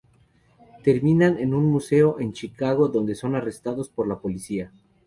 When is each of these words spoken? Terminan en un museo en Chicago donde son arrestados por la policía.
Terminan 0.83 1.37
en 1.37 1.53
un 1.53 1.65
museo 1.65 2.19
en 2.19 2.33
Chicago 2.33 2.87
donde 2.87 3.13
son 3.13 3.35
arrestados 3.35 3.87
por 3.89 4.07
la 4.07 4.17
policía. 4.19 4.71